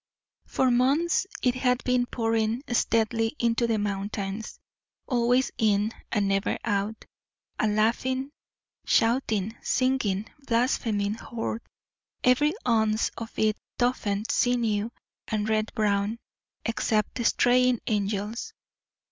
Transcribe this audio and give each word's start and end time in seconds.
For 0.47 0.71
months 0.71 1.27
it 1.43 1.53
had 1.53 1.83
been 1.83 2.07
pouring 2.07 2.63
steadily 2.73 3.35
into 3.37 3.67
the 3.67 3.77
mountains 3.77 4.57
always 5.05 5.51
in 5.59 5.91
and 6.11 6.27
never 6.27 6.57
out, 6.65 7.05
a 7.59 7.67
laughing, 7.67 8.31
shouting, 8.83 9.55
singing, 9.61 10.27
blaspheming 10.39 11.13
Horde, 11.13 11.61
every 12.23 12.55
ounce 12.67 13.11
of 13.15 13.31
it 13.37 13.57
toughened 13.77 14.31
sinew 14.31 14.89
and 15.27 15.47
red 15.47 15.71
brawn, 15.75 16.17
except 16.65 17.13
the 17.13 17.23
Straying 17.23 17.79
Angels. 17.85 18.55